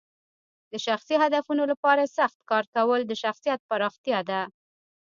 [0.71, 4.41] د شخصي هدفونو لپاره سخت کار کول د شخصیت پراختیا ده.